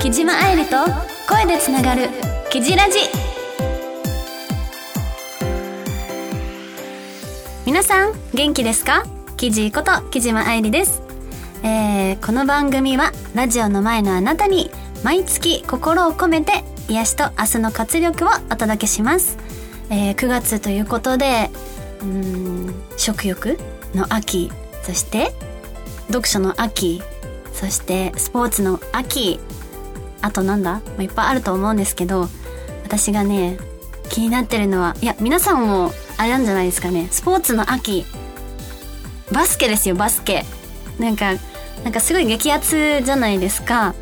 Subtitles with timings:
[0.00, 0.76] 木島愛理と
[1.28, 2.08] 声でつながる
[2.50, 2.98] 「キジラジ」
[7.66, 9.04] 皆さん元気ですか？
[9.36, 11.02] キジこと木島愛理です、
[11.62, 14.70] えー、この番組はラジオの前のあなたに
[15.02, 19.38] 毎月心を込めて癒しと明日の活力をお届けします、
[19.88, 21.50] えー、9月ということで
[22.02, 22.49] うん
[23.00, 23.58] 食欲
[23.94, 25.32] の秋そして
[26.08, 27.02] 読書の秋
[27.54, 29.40] そしてスポーツの秋。
[30.22, 30.82] あとなんだ？
[30.98, 32.28] いっぱいあると思うんですけど
[32.84, 33.58] 私がね
[34.10, 37.08] 気になってるのはいや皆さんもあれなんじゃないですかね。
[37.10, 38.04] スポーツの秋。
[39.32, 40.44] バスケですよバスケ。
[40.98, 41.32] なんか
[41.84, 43.94] なんかすごい激アツじゃないですか。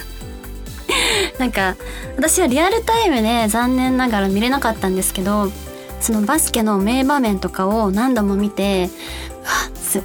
[1.38, 1.76] なんか
[2.16, 5.50] 私はリアルタイムで残念ながら見れなかったんですけど
[6.00, 8.88] そのバスケの名場面とかを何度も見て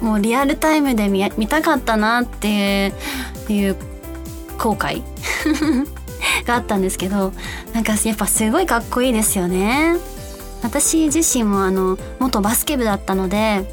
[0.00, 2.92] もうリアルタイムで見見たかったなって
[3.48, 3.76] いう
[4.58, 5.02] 後悔。
[6.44, 7.32] があったんですけど
[7.72, 9.96] なんかやっぱすごいかっこいいですよね。
[10.62, 13.64] 私自身もあの元バスケ部だったので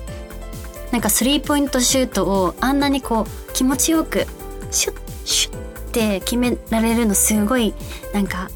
[0.92, 4.28] なんかスリーポイントシュートをあんなにこう気持ちよく
[4.70, 5.60] シュッシュッっ
[5.92, 7.74] て決められるのすごい
[8.14, 8.50] なんか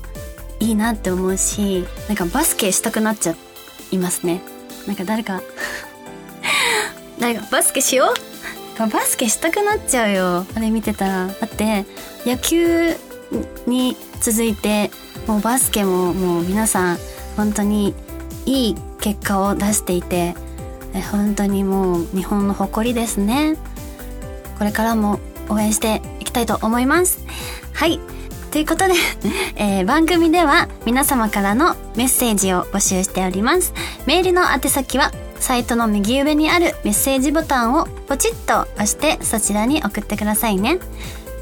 [0.60, 3.47] いいなって思うしなんかバスケしたくなっちゃって。
[3.92, 4.42] いますね。
[4.86, 5.42] なんか誰か
[7.20, 8.14] 誰かバスケしよ
[8.80, 8.90] う？
[8.90, 10.46] バスケしたくなっちゃうよ。
[10.56, 11.28] あれ見てたら。
[11.28, 11.86] だって
[12.26, 12.96] 野球
[13.66, 14.92] に続いて
[15.26, 16.98] もうバスケももう皆さん
[17.36, 17.96] 本当に
[18.46, 20.36] いい結果を出していて
[21.12, 23.56] 本当にもう日本の誇りですね。
[24.58, 27.20] これからも応援していきたいと思います。
[27.74, 28.00] はい。
[28.52, 28.94] ということで、
[29.56, 33.74] えー、番組では皆様からのメッセージを募集しております。
[34.06, 40.80] メールの宛先はサイトの右上にあるメッセージボタンをポチッと押してそちらに送ってくださいね。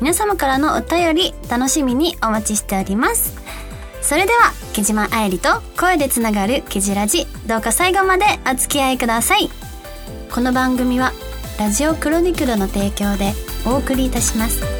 [0.01, 3.33] 皆様からのお便り楽しみにお待ちしております。
[4.01, 9.49] それでは木島愛理と声でつながるキジラジどうか最後までお付き合いください。
[10.31, 11.13] この番組は
[11.57, 13.33] ラジオクロニクルの提供で
[13.65, 14.74] お送りいたします。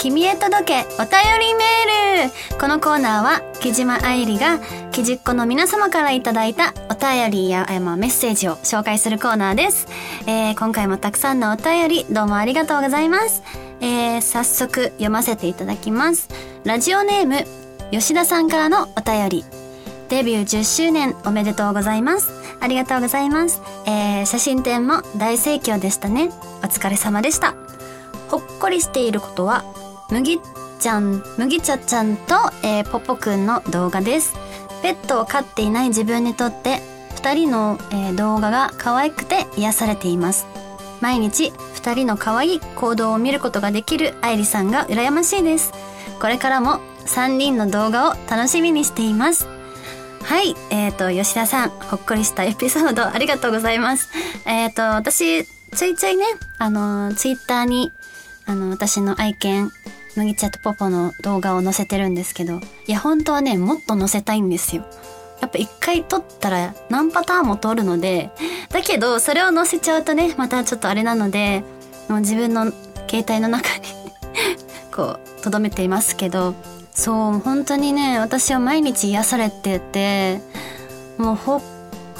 [0.00, 2.58] 君へ届けお便りメール。
[2.58, 4.58] このコーナーは木島愛理が
[4.92, 9.88] 木じっ子の皆様からいただいたお便りや、ま、メッセージを紹介するコーナーです、
[10.26, 13.42] えー、今回もたくさんのお便りどうもありがとうございます、
[13.82, 16.30] えー、早速読ませていただきます。
[16.64, 17.44] ラジオネーム
[17.90, 19.44] 吉田さんからのお便り。
[20.08, 22.32] デビュー10周年おめでとうございます。
[22.58, 26.30] ありがとうございます、えー、写真展も大盛況でしたね。
[26.62, 27.54] お疲れ様でした。
[28.30, 29.64] ほっこりしていることは
[30.10, 30.40] 麦
[30.80, 34.34] ちゃん、麦茶ちゃんと、えー、ポポくんの動画です。
[34.82, 36.80] ペットを飼っていない自分にとって、
[37.14, 40.46] 二人の、えー、動画が可愛くて癒されています。
[41.00, 45.72] 毎日、二人の可愛い行動を見ることができる愛理さんが羨ましいです。
[46.20, 49.46] これからも三人の動画を楽しみにしています。
[50.22, 50.54] はい。
[50.70, 54.08] えっ、ー、と、吉田さん、ほっこりしたエピソードありがとうございます。
[54.44, 56.24] えっ、ー、と、私、ついついね、
[56.58, 57.92] あの、ツイッターに、
[58.44, 59.70] あの、私の愛犬、
[60.16, 64.84] 麦茶とポポの動画を載せてるんですけど、いや、本当はね、もっと載せたいんですよ。
[65.40, 68.30] やっぱ一回撮ったら何パターンも撮るので、
[68.70, 71.64] だけど、それを載せちゃうとね、またちょっとあれなので、
[72.08, 72.72] もう自分の
[73.08, 73.84] 携帯の中に
[74.94, 76.54] こう、留めていますけど、
[76.92, 80.40] そう、本当にね、私は毎日癒されてて、
[81.16, 81.60] もうほっ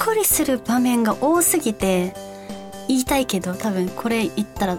[0.03, 2.15] こりする場面が多すぎて、
[2.87, 4.77] 言いたいけど、多分これ言ったら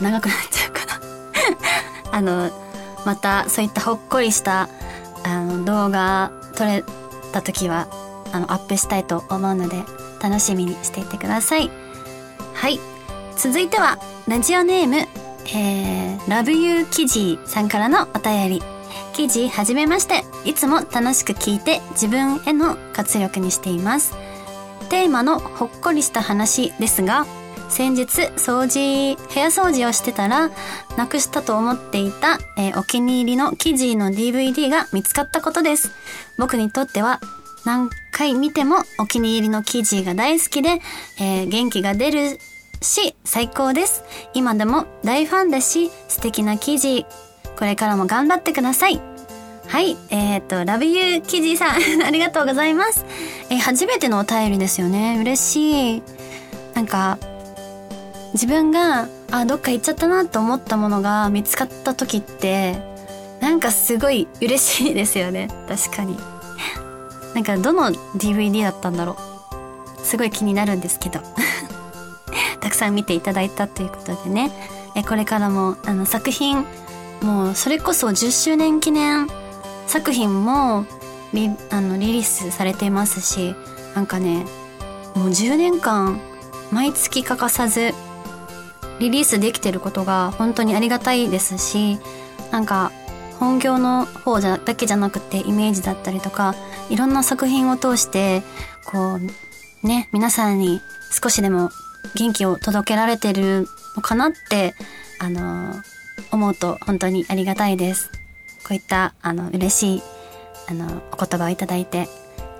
[0.00, 0.72] 長くなっちゃう
[2.14, 2.50] あの、
[3.04, 4.68] またそういったほっこりした
[5.24, 6.84] あの動画撮れ
[7.32, 7.88] た時は
[8.32, 9.82] あのアップしたいと思うので
[10.22, 11.70] 楽しみにしていてください。
[12.54, 12.78] はい。
[13.36, 13.98] 続いては
[14.28, 14.96] ラジオネーム、
[15.54, 18.62] えー、ラブユーキジーさんからのお便り。
[19.12, 20.24] 記事はじめまして。
[20.44, 24.14] いつも楽しく聞いて自分への活力にしています。
[24.88, 27.26] テーマのほっこりした話ですが、
[27.68, 30.50] 先日掃除、部屋掃除をしてたら、
[30.96, 35.90] なくしたと思っていた、えー、お気に入りの記事の DVD が見つかったことです。
[36.38, 37.20] 僕にとっては
[37.64, 40.80] 何回見てもお気に入りの記事が大好きで、
[41.18, 42.38] えー、元気が出る
[42.80, 44.04] し、最高です。
[44.34, 47.06] 今でも大ファンだし、素敵な記事、
[47.58, 49.00] これからも頑張ってください。
[49.66, 49.96] はい。
[50.10, 53.06] えっ、ー、と、ラブユーキジさん ありがとうございます。
[53.48, 55.18] えー、初めてのお便りですよね。
[55.20, 56.02] 嬉しい。
[56.74, 57.18] なんか、
[58.34, 62.76] 自分があどっか行っちゃったなと思ったものが見つかった時って
[63.40, 65.48] なんかすごい嬉しいですよね。
[65.68, 66.18] 確かに。
[67.34, 69.16] なんかどの DVD だったんだろ
[70.02, 70.06] う。
[70.06, 71.20] すごい気になるんですけど。
[72.60, 74.50] たくさん見ていただいたということでね。
[74.96, 76.64] えこれからもあの作品
[77.20, 79.28] もうそれこそ10周年記念
[79.86, 80.86] 作品も
[81.32, 83.54] リあのリリースされていますし
[83.94, 84.44] なんかね
[85.14, 86.20] もう10年間
[86.70, 87.92] 毎月欠かさず
[89.00, 91.98] リリースできてることが本当にありがたいですし
[92.50, 92.92] なんか
[93.40, 96.54] 本業の方じゃだけじゃなくてイメージだったりとか
[96.88, 98.42] いろんな作品を通して
[98.84, 99.18] こ
[99.82, 100.80] うね皆さんに
[101.10, 101.70] 少しでも
[102.14, 104.74] 元気を届けられてるのかなって
[105.18, 105.74] あの
[106.30, 108.10] 思うと本当にありがたいです。
[108.66, 110.02] こういったあの嬉しい
[110.68, 112.08] あのお言葉をいただいて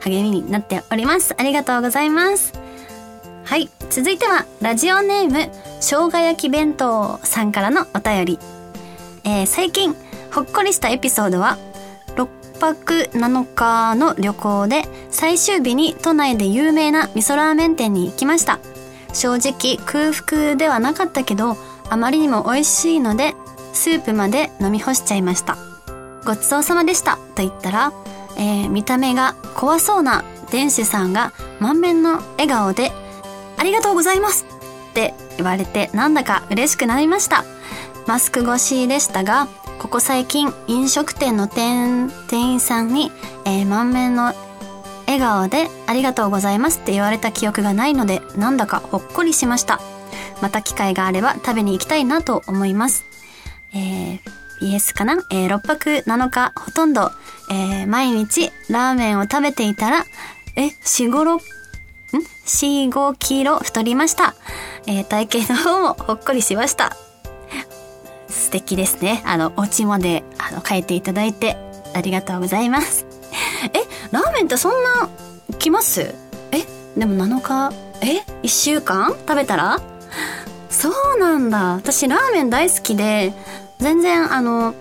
[0.00, 1.34] 励みになっております。
[1.38, 2.52] ありがとうございます。
[3.44, 3.70] はい。
[3.90, 5.50] 続いては、ラジオネーム、
[5.84, 8.38] 生姜焼き弁当さんからのお便り。
[9.24, 9.94] えー、最近、
[10.32, 11.58] ほっこりしたエピソードは、
[12.16, 18.60] 6泊7日の旅行で、最終日に都内で有名な味噌ラーメン店に行きました。
[19.12, 21.58] 正直、空腹ではなかったけど、
[21.90, 23.34] あまりにも美味しいので、
[23.74, 25.58] スープまで飲み干しちゃいました。
[26.24, 27.92] ごちそうさまでしたと言ったら、
[28.38, 32.90] えー、見た目が怖そうな店主さんが満面の笑顔で、
[33.58, 34.46] ありがとうございます
[34.90, 37.44] って言われてなんだか嬉しくなりました。
[38.06, 39.48] マスク越しでしたが、
[39.78, 43.10] ここ最近飲食店の店員さんに、
[43.44, 44.34] えー、満面の
[45.06, 49.80] 笑顔でありがとうございますって言われた記憶がないので、なんだかほっこりしました。
[50.40, 53.04] また機会があれば食べに行きたいなと思います。
[53.72, 54.20] えー、
[54.60, 55.22] BS かな？
[55.30, 57.10] えー、6泊7日ほとんど、
[57.50, 60.04] えー、毎日ラーメンを食べていたら、
[60.56, 61.40] え、4、5、
[62.12, 64.34] 6、ん ?4、5キロ太りました。
[64.86, 66.96] えー、体型の方もほっこりしました。
[68.28, 69.22] 素敵ですね。
[69.26, 71.56] あの、お家まで、あの、書いていただいて、
[71.94, 73.06] ありがとうございます。
[73.72, 75.08] え、ラーメンってそんな、
[75.58, 76.14] 来ます？
[76.52, 76.64] え、
[76.98, 77.72] でも7日、
[78.02, 79.10] え ?1 週間？
[79.10, 79.80] 食べたら？
[80.68, 81.74] そうなんだ。
[81.74, 83.32] 私、ラーメン大好きで、
[83.78, 84.74] 全然あの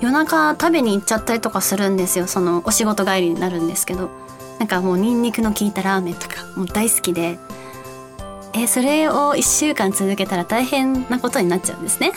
[0.00, 4.10] 夜中食べに行っちゃったりとかするんですよそのお仕事帰りになるんですけど
[4.58, 7.38] なんかもうニンニクの効いたラーメンとかもう大好きで
[8.56, 12.12] えそれを1週間続けたら大変なことになっちゃうんですね。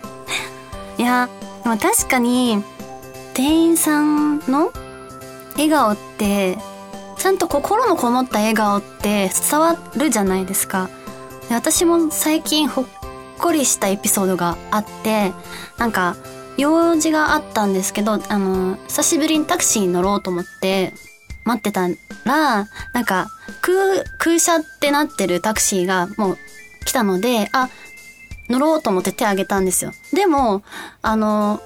[0.98, 1.28] いや
[1.62, 2.62] でも確かに
[3.34, 4.72] 店員さんの
[5.52, 6.58] 笑顔って
[7.16, 10.88] ちゃんと心のこもった笑顔って伝わるじゃないですか。
[11.48, 12.84] で私も最近ほっ
[13.38, 15.32] こりしたエピソードがあって、
[15.78, 16.16] なんか、
[16.58, 20.92] 用事があったんですけど、あの、久しぶりにタクシーに乗ろうと思って、
[21.48, 21.88] 待ってた
[22.24, 23.28] ら、なんか、
[23.62, 26.38] 空、空車ってなってるタクシーがもう
[26.84, 27.68] 来たので、あ、
[28.48, 29.92] 乗ろうと思って手挙げたんですよ。
[30.12, 30.62] でも、
[31.02, 31.60] あの、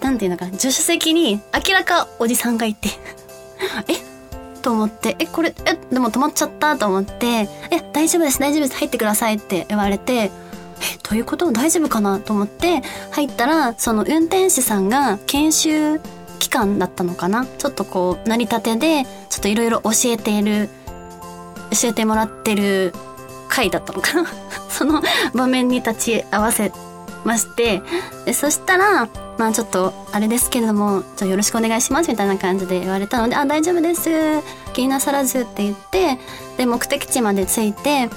[0.00, 2.88] なんていうのか、助手席に明らかおじさんがいて
[3.88, 3.94] え？
[4.62, 10.30] と思って、え、これ、え、でも止まっちゃったと思って、え、大丈夫です、大丈夫です、入ってくださいって言われて、え
[11.08, 11.50] どういうこと？
[11.52, 12.18] 大丈夫かな？
[12.20, 12.82] と思って
[13.12, 16.00] 入ったらその運転手さんが研修
[16.42, 17.46] 期間だったのかな？
[17.46, 20.68] ちょっとこう成り立てでちょっといろいろ教えている
[21.70, 22.92] 教えてもらってる
[23.48, 24.28] 回だったのかな？
[24.68, 25.02] その
[25.34, 26.72] 場面に立ち会わせ
[27.24, 27.80] まして
[28.24, 29.08] でそしたら
[29.38, 34.10] まあちょっとあれですけれどもじゃよろしくお願いしますみたいな感じで言われたのであ大丈夫です。
[34.72, 36.18] 気になさらずって言って
[36.56, 38.10] で目的地まで着いて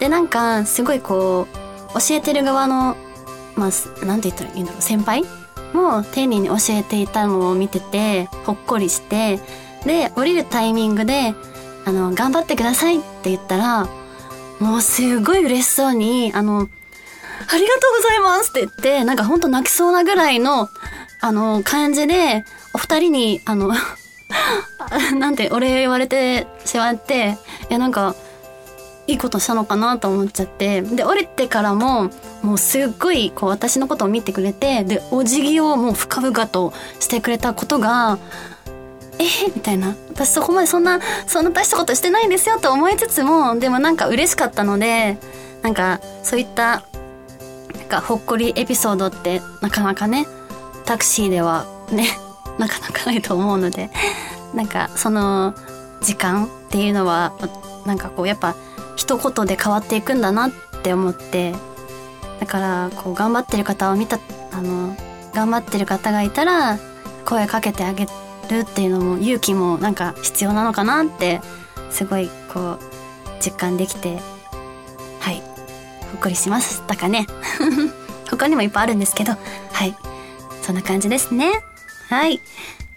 [0.00, 1.46] でなんかすごいこ
[1.94, 2.96] う教えてる側の、
[3.54, 5.24] まあ、なんて言ったらいいんだろう、先輩
[5.72, 9.40] も丁寧に教えていたのを見てて、ほっこりして、
[9.84, 11.34] で、降りるタイミングで、
[11.84, 13.88] あの、頑張ってくださいって言ったら、
[14.60, 16.68] もうすごい嬉しそうに、あの、
[17.50, 20.68] ありがとうございますって言って、なんかほんと泣きそうなぐらいの、
[21.20, 22.44] あの、感じで、
[22.74, 23.72] お二人に、あの
[25.18, 27.38] なんて、お礼言われてしまって、
[27.70, 28.14] いやなんか、
[29.08, 32.10] いいことしたのかなと思っちゃってで降りてからも
[32.42, 38.18] もうすっごいこう私のことを見てくれてでお辞儀をもう深々としてくれたことが
[39.18, 39.96] えー、みたいな。
[40.10, 45.16] 私そこまでそんなそんな大したことしてないんですよと思いつつもでもなんか嬉しかったので
[45.62, 46.82] なんかそういった
[47.76, 50.26] なんかほっこりエピソードってなかなかね
[50.84, 52.08] タクシーではね
[52.58, 53.90] なかなかないと思うので
[54.54, 55.54] なんかその
[56.00, 57.32] 時間っていうのは
[57.86, 58.56] なんかこうやっぱ
[58.96, 60.50] 一言で変わっていくんだなっ
[60.82, 61.54] て思って
[62.40, 64.18] だからこう頑張ってる方を見た
[64.52, 64.96] あの
[65.34, 66.78] 頑張ってる方がいたら
[67.24, 68.06] 声かけてあげ
[68.48, 71.40] るっていうのも勇気もなんか必要なのかなって
[71.90, 72.78] すごいこう
[73.40, 74.18] 実感できて
[75.20, 75.40] はい。
[76.12, 77.26] ほっこりしましたかね。
[78.30, 79.32] 他にもいっぱいあるんですけど
[79.72, 79.94] はい。
[80.62, 81.52] そんな感じですね。
[82.08, 82.40] はい。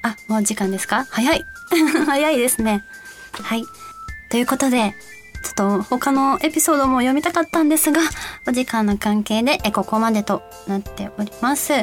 [0.02, 1.06] あもう時間ですか？
[1.10, 1.46] 早い。
[2.06, 2.84] 早いですね。
[3.34, 3.66] はい。
[4.30, 4.96] ということで
[5.44, 8.02] ちょっと他のエピソードも読みたかったんですが、
[8.48, 11.74] お時間の関係でここまでとなっております。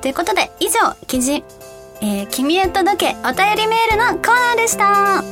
[0.00, 1.44] ということで、以上、記事、
[2.00, 5.24] えー、君へ届けお便りメールのコーナーでした。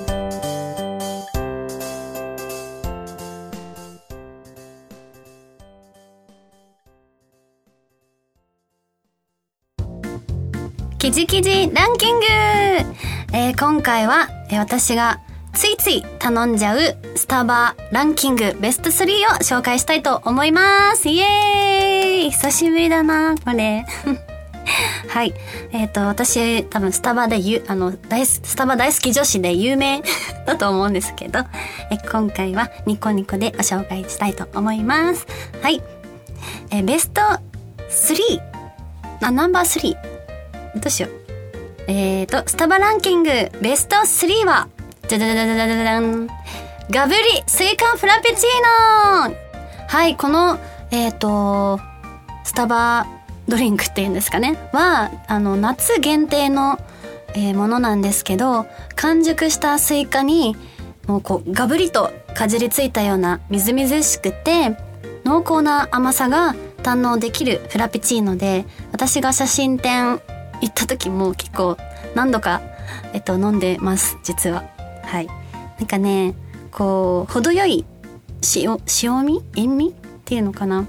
[10.99, 12.27] 記事記事ランキング、
[13.33, 15.21] えー、今回は、えー、私が
[15.55, 16.79] ついつい頼んじゃう
[17.15, 21.09] スタバランキングベスト3を紹介したいと思います。
[21.09, 23.85] イエーイ久しぶりだな、これ。
[25.09, 25.35] はい。
[25.73, 30.03] えっ、ー、と、私、多分スタバでゆ、あの、大スタバ大好き女子で有名
[30.47, 31.41] だと思うんですけど、
[31.91, 35.27] え今回はニコニコでご紹介したいと思います。
[35.63, 35.83] はい。
[36.71, 37.21] えベスト
[37.91, 38.41] 3!
[39.21, 39.95] あ、ナンバー
[40.75, 40.81] 3!
[40.81, 41.13] どうしよう。
[41.89, 43.31] えっ、ー、と、スタバランキング
[43.61, 44.69] ベスト3は、
[45.09, 46.29] じゃじゃじゃじゃじゃじゃん。
[46.91, 49.35] ガブリスイカフラペチーノ
[49.89, 50.59] はい、この、
[50.91, 51.81] えっ、ー、と、
[52.45, 53.07] スタバ
[53.49, 54.59] ドリンクっていうんですかね。
[54.73, 56.79] は、あの、夏限定の、
[57.35, 58.67] えー、ものなんですけど、
[58.97, 60.57] 完熟したスイカに、
[61.07, 64.77] もうこう、ガブリとかじりついたようなみずみずしくて、
[65.25, 70.21] 濃厚な甘さが堪能できるフラペチーノで、私が写真展
[70.61, 71.77] 行った時も結構
[72.15, 72.61] 何度か、
[73.13, 74.72] えっと、飲んでます、実は。
[75.03, 75.27] はい。
[75.79, 76.35] なんかね、
[76.71, 77.85] こう、程よい
[78.57, 79.41] 塩、塩味？
[79.57, 79.93] 塩味っ
[80.25, 80.87] ていうのかな？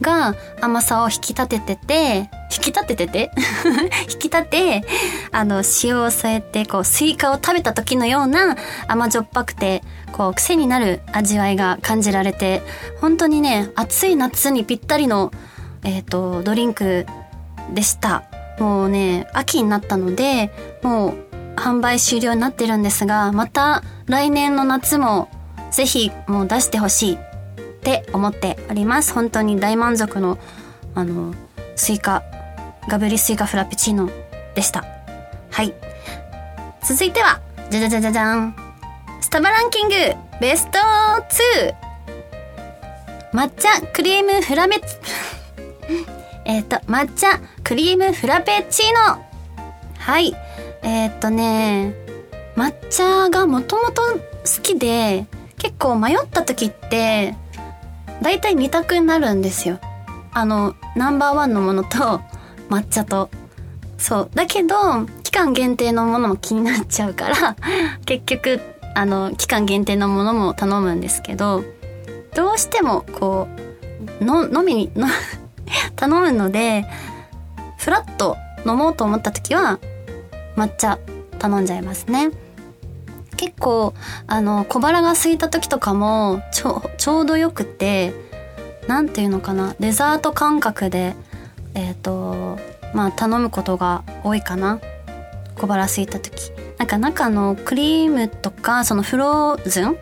[0.00, 3.30] が甘さを引き立ててて、引き立ててて？
[4.12, 4.84] 引き立て、
[5.32, 8.56] あの、塩を添えて、こう、スイカを食べた時のような
[8.88, 9.82] 甘じょっぱくて、
[10.12, 12.62] こう、癖になる味わいが感じられて、
[13.00, 15.32] 本当にね、暑い夏にぴったりの、
[15.82, 17.06] えっ、ー、と、ドリンク
[17.74, 18.24] でした。
[18.58, 20.50] もうね、秋になったので、
[20.82, 21.25] もう
[21.56, 25.28] 販売終了になってるんですが、また来年の夏も
[25.70, 27.18] ぜひもう出してほしいっ
[27.82, 29.12] て思っております。
[29.12, 30.38] 本当に大満足の、
[30.94, 31.34] あの、
[31.74, 32.22] スイカ、
[32.88, 34.10] ガブリスイカフラペチーノ
[34.54, 34.84] でした。
[35.50, 35.74] はい。
[36.82, 38.56] 続いては、じゃじゃじゃじゃじゃん。
[39.20, 39.94] スタバランキング
[40.40, 41.86] ベスト 2!
[43.32, 44.76] 抹茶クリームフラメ
[46.46, 49.24] えっと、抹茶クリームフラペチーノ
[49.98, 50.34] はい。
[50.86, 51.94] えー、っとね、
[52.54, 55.26] 抹茶がもともと好きで、
[55.58, 57.34] 結構迷った時って、
[58.22, 59.80] 大体2択になるんですよ。
[60.32, 62.20] あの、ナンバーワンのものと
[62.70, 63.30] 抹茶と。
[63.98, 64.30] そう。
[64.36, 64.76] だけど、
[65.24, 67.56] 期間限定のものも気になっちゃうから
[68.06, 68.60] 結局、
[68.94, 71.64] あの、期間限定のものも頼むんですけど、
[72.36, 73.48] どうしても、こ
[74.20, 75.08] う、の、飲みに、の
[75.96, 76.86] 頼むので、
[77.76, 79.80] フラッと飲もうと思った時は、
[80.56, 80.98] 抹茶
[81.38, 82.30] 頼んじゃいますね。
[83.36, 83.94] 結構、
[84.26, 88.14] あの、小腹が空いた時とかも、ちょ、ちょうどよくて、
[88.88, 91.14] なんていうのかな、デザート感覚で、
[91.74, 92.58] えっ、ー、と、
[92.94, 94.80] まあ、頼むことが多いかな。
[95.56, 96.52] 小腹空いた時。
[96.78, 99.96] なんか中のクリームとか、そのフローズン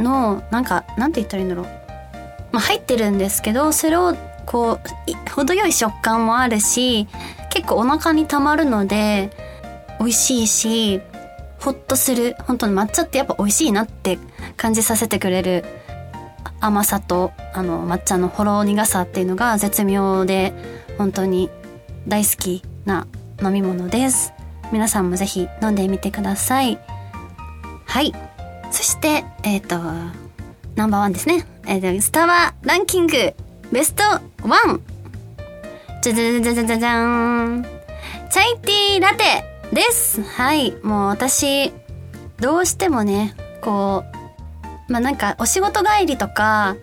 [0.00, 1.66] の、なんか、なんて言ったらいいんだろう。
[2.52, 4.16] まあ、入ってるんですけど、それを、
[4.46, 7.08] こう、程よい食感もあるし、
[7.50, 9.30] 結構お腹に溜まるので、
[9.98, 11.00] 美味しいし、
[11.58, 12.36] ほっとする。
[12.46, 14.18] 本当に抹茶ってやっぱ美味しいなって
[14.56, 15.64] 感じさせてくれる
[16.60, 20.52] 甘さと、あの、抹茶のほろ苦さっていうのが絶妙で、
[20.98, 21.50] 本当に
[22.08, 23.06] 大好きな
[23.42, 24.32] 飲み物です。
[24.72, 26.78] 皆さんもぜひ飲んでみてください。
[27.84, 28.12] はい。
[28.70, 29.76] そして、えっ、ー、と、
[30.74, 31.46] ナンバーワンですね。
[31.66, 33.34] えっー、スタバランキング
[33.70, 34.20] ベストワ
[34.72, 34.80] ン
[36.02, 40.22] じゃじゃじゃじゃじゃじゃーんチャイティーラテです。
[40.22, 40.72] はい。
[40.82, 41.72] もう私、
[42.38, 44.04] どうしてもね、こ
[44.88, 46.76] う、まあ、なんかお仕事帰りとか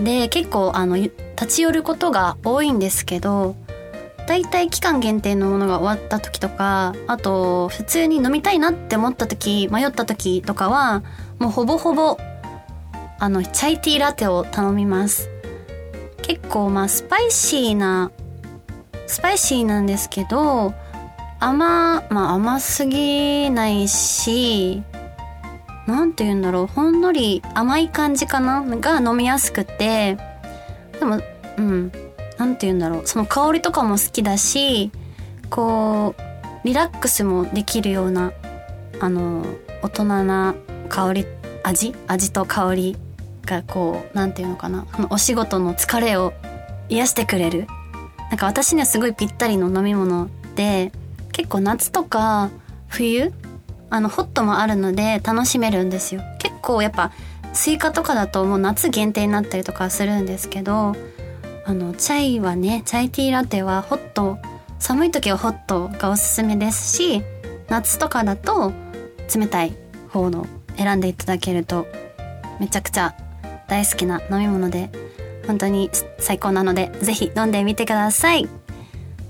[0.00, 1.12] で結構あの、立
[1.46, 3.54] ち寄ることが多いんですけど、
[4.26, 11.04] 大体期間限定のものが終わった時とか、あと普通に飲みたいなって思った時、迷った時とかは、
[11.38, 12.18] もうほぼほぼ、
[13.20, 15.28] あの、チャイティーラテを頼みます。
[16.22, 18.10] 結構まあスパイシーな、
[19.06, 20.74] スパイシーなんですけど、
[21.44, 24.82] 甘、まあ甘すぎないし、
[25.86, 30.16] なんて言うんだろう、ほんのり甘い感じかなが飲みやすくて、
[30.98, 31.20] でも、
[31.58, 31.92] うん、
[32.38, 34.92] なんて言うんだろう、その香りとかも好きだし、
[35.50, 38.32] こう、リラックスもできるような、
[39.00, 39.44] あの、
[39.82, 40.54] 大人な
[40.88, 41.26] 香り、
[41.64, 42.96] 味味と香り
[43.46, 46.32] がこうなんていうのかなのお仕事の疲れを
[46.88, 47.66] 癒してくれる。
[48.30, 50.90] なんか私にはすごいぴったりの飲み物で
[51.32, 52.50] 結構夏とか
[52.88, 53.32] 冬
[53.90, 57.12] あのホットもあるので楽しめるんですよ結構やっぱ
[57.52, 60.94] スイカとかだともう夏限定になったりとかするんですけど
[61.64, 64.38] あのチャイはねチャイティーラテはホット
[64.78, 67.22] 寒い時はホットがおすすめですし
[67.68, 68.72] 夏とかだと
[69.34, 69.74] 冷たい
[70.08, 70.46] 方の
[70.76, 71.86] 選んでいただけると
[72.60, 73.14] めちゃくちゃ
[73.68, 74.90] 大好きな飲み物で
[75.46, 78.61] 本当に最高なのでぜひ飲んでみてください。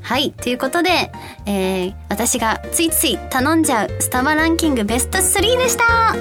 [0.03, 0.33] はい。
[0.33, 1.13] ということで、
[1.47, 6.15] えー、私がついつい頼んじゃうスタバランキングベスト3でした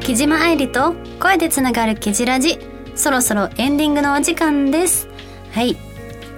[0.00, 2.58] 木島愛理と声でつながるキジラジ
[2.94, 5.08] そろそろエンディングのお時間です
[5.52, 5.91] はい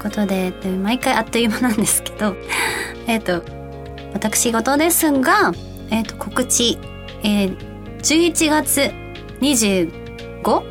[0.04, 2.36] ことで毎回あっという間なんですけど
[3.08, 3.42] えっと
[4.12, 5.52] 私事ですが、
[5.90, 6.78] えっ、ー、と告知、
[7.24, 7.56] えー、
[7.98, 8.92] 11月
[9.40, 10.62] 25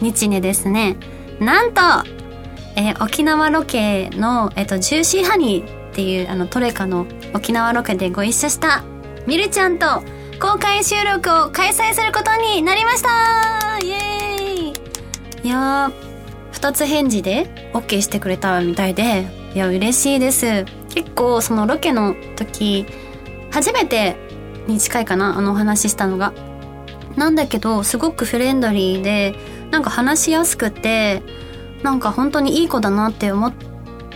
[0.00, 0.96] 日にですね
[1.38, 1.80] なんと、
[2.74, 8.82] えー、沖縄ロケの、えっ、ー、とジューシーハニーっていうあのトレカの沖縄ロケでご一緒した
[9.26, 10.02] みるちゃんと
[10.40, 13.78] 公開収録を開催することになりました。
[13.82, 15.46] イエーイ。
[15.46, 15.92] いや
[16.60, 20.66] 2つ返事で OK してくれたみたいでいや嬉しいです。
[20.90, 22.84] 結構そのロケの時
[23.50, 24.16] 初めて
[24.66, 26.32] に近いかなあのお話ししたのが。
[27.16, 29.34] なんだけどすごくフレンドリーで
[29.70, 31.22] なんか話しやすくて
[31.82, 33.52] なんか本当にいい子だなって思っ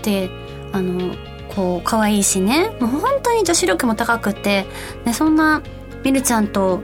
[0.02, 0.30] て
[0.72, 1.14] あの
[1.54, 2.76] こう可愛いしね。
[2.80, 4.66] もう本当に女子力も高くて
[5.04, 5.62] でそんな
[6.04, 6.80] みるちゃんと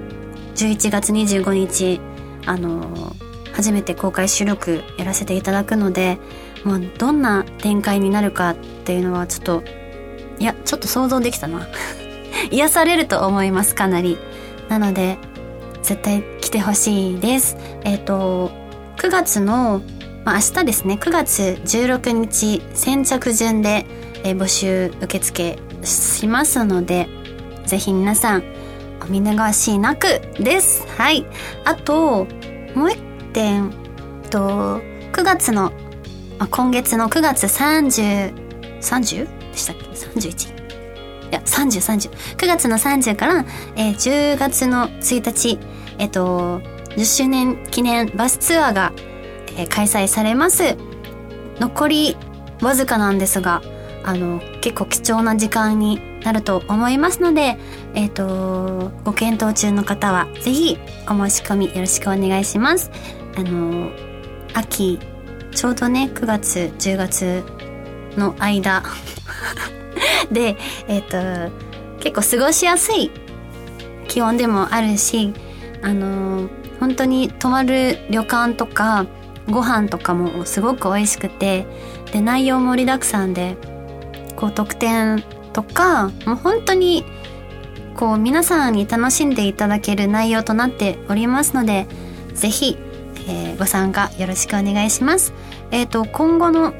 [0.57, 2.01] 11月25日
[2.47, 3.15] あの
[3.61, 6.19] 初めて公開収録やらせていただくので
[6.65, 9.63] もうどんな展開になるかっていうのはちょっと
[10.39, 11.69] いやちょっと想像できたな
[12.51, 14.17] 癒されると思いますかなり
[14.71, 15.19] なので
[15.83, 18.51] 絶対来てほしいですえっ、ー、と
[18.97, 19.83] 9月の、
[20.25, 23.85] まあ、明日ですね9月16日先着順で、
[24.25, 27.09] えー、募集受付しますので
[27.67, 28.43] ぜひ皆さん
[29.03, 30.87] お見逃しなくです。
[30.99, 31.25] はい。
[31.65, 32.27] あと、
[32.75, 33.73] もう一点、
[34.31, 34.81] と、
[35.13, 35.73] 9月の、
[36.39, 38.33] あ、今月の9月30、
[38.81, 40.61] 30でしたっけ ?31?
[41.31, 42.37] いや、30、30。
[42.37, 43.45] 9月の30から、
[43.77, 45.59] えー、10月の1日、
[45.99, 46.61] えっ、と、
[46.97, 48.93] 10周年記念バスツアーが、
[49.57, 50.77] えー、開催されます。
[51.59, 52.17] 残り
[52.63, 53.63] わずかなんですが、
[54.03, 57.59] あの、結構貴重な時間になると思いますので、
[57.95, 62.91] えっ、ー、と、ご検討中の方は、ぜひお申し込みよろしくお願いします。
[63.37, 63.91] あの、
[64.55, 64.99] 秋、
[65.55, 67.45] ちょうどね、9月、10月
[68.17, 68.83] の間
[70.31, 70.57] で、
[70.89, 71.53] えっ、ー、と、
[72.01, 73.11] 結構過ごしやすい
[74.09, 75.33] 気温でもあるし、
[75.83, 79.07] あの、本当に泊まる旅館とか、
[79.49, 81.67] ご飯とかもすごく美味しくて、
[82.13, 83.57] で、内容盛りだくさんで、
[84.41, 87.05] こう特典とかもう本当に
[87.95, 91.87] こう皆さんに楽しんでいただける内容となっておりますので
[92.33, 92.79] ぜひ、
[93.31, 95.33] えー、ご参加よろしくお願いします。
[95.71, 96.75] えっ、ー、と今後の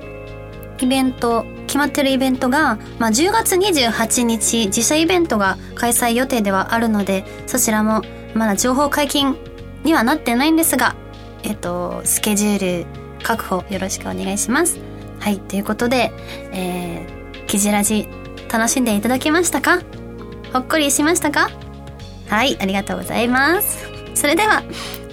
[0.81, 8.03] イベント決まってるイベントが、まあ、10月28日自社イベントが開催予定ではあるのでそちらも
[8.35, 9.37] まだ情報解禁
[9.85, 10.97] にはなってないんですが
[11.43, 12.87] えっ、ー、とスケジュール
[13.23, 14.81] 確保よろしくお願いします。
[15.21, 16.13] はいということで、
[16.53, 18.09] えーキジラジ
[18.49, 19.81] 楽しんでいただけましたか？
[20.53, 21.51] ほっこりしましたか？
[22.29, 24.63] はいありがとうございますそれでは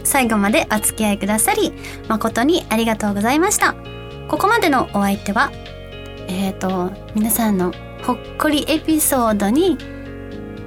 [0.08, 1.74] 最後までお付き合いくださり
[2.08, 3.76] 誠にありがとうございました
[4.28, 5.52] ここまでのお相手は
[6.28, 9.78] えっ、ー、と皆さんのほっこりエピソードに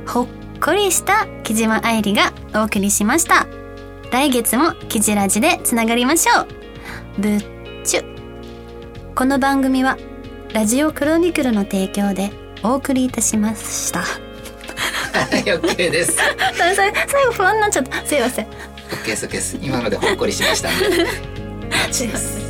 [0.07, 0.27] ほっ
[0.61, 3.47] こりした木島愛理がお送りしました
[4.13, 7.43] 来月もキジラジでつながりましょうぶっ
[7.85, 8.03] ちゅ
[9.15, 9.97] この番組は
[10.53, 12.31] ラジオクロニクルの提供で
[12.63, 14.01] お送りいたしました。
[14.03, 14.07] は
[15.37, 16.17] い、OK です。
[16.57, 16.75] 最
[17.27, 18.05] 後不安になっちゃった。
[18.05, 18.47] すいません。
[18.91, 19.59] OK です、OK です。
[19.63, 20.71] 今のでほっこりしました。
[20.71, 22.50] んで。